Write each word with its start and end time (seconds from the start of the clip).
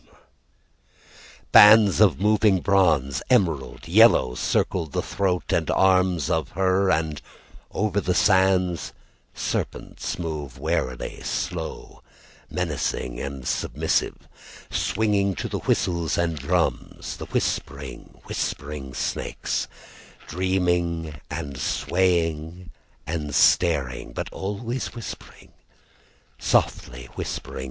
Bands 1.51 1.99
of 2.01 2.19
moving 2.19 2.59
bronze, 2.59 3.21
emerald, 3.29 3.87
yellow, 3.87 4.33
Circle 4.33 4.87
the 4.87 5.03
throat 5.03 5.53
and 5.53 5.69
arms 5.69 6.27
of 6.27 6.49
her, 6.53 6.89
And 6.89 7.21
over 7.69 8.01
the 8.01 8.15
sands 8.15 8.93
serpents 9.35 10.17
move 10.17 10.57
warily 10.57 11.21
Slow, 11.21 12.01
menacing 12.49 13.19
and 13.19 13.47
submissive, 13.47 14.27
Swinging 14.71 15.35
to 15.35 15.47
the 15.47 15.59
whistles 15.59 16.17
and 16.17 16.35
drums, 16.35 17.17
The 17.17 17.25
whispering, 17.27 18.21
whispering 18.25 18.95
snakes, 18.95 19.67
Dreaming 20.27 21.21
and 21.29 21.59
swaying 21.59 22.71
and 23.05 23.35
staring, 23.35 24.13
But 24.13 24.33
always 24.33 24.95
whispering, 24.95 25.51
softly 26.39 27.05
whispering. 27.13 27.59